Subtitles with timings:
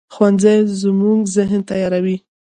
[0.13, 2.17] ښوونځی زموږ ذهن تیاروي